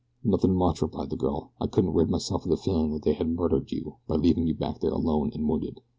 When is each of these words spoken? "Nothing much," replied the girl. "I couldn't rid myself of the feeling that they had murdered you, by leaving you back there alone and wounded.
"Nothing 0.23 0.55
much," 0.55 0.81
replied 0.81 1.11
the 1.11 1.15
girl. 1.15 1.51
"I 1.61 1.67
couldn't 1.67 1.93
rid 1.93 2.09
myself 2.09 2.43
of 2.43 2.49
the 2.49 2.57
feeling 2.57 2.91
that 2.93 3.03
they 3.03 3.13
had 3.13 3.29
murdered 3.29 3.71
you, 3.71 3.97
by 4.07 4.15
leaving 4.15 4.47
you 4.47 4.55
back 4.55 4.79
there 4.79 4.89
alone 4.89 5.29
and 5.35 5.47
wounded. 5.47 5.79